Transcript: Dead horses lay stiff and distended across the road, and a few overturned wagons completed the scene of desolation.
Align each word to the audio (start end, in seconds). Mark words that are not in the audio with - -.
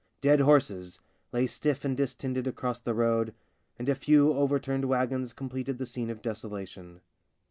Dead 0.19 0.39
horses 0.39 0.99
lay 1.31 1.45
stiff 1.45 1.85
and 1.85 1.95
distended 1.95 2.47
across 2.47 2.79
the 2.79 2.95
road, 2.95 3.35
and 3.77 3.87
a 3.87 3.93
few 3.93 4.33
overturned 4.33 4.85
wagons 4.85 5.31
completed 5.31 5.77
the 5.77 5.85
scene 5.85 6.09
of 6.09 6.23
desolation. 6.23 7.01